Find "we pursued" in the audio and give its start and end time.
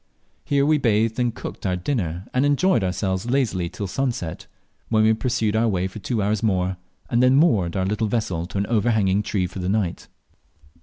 5.03-5.55